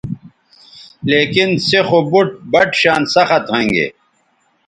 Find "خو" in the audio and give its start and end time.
1.87-1.99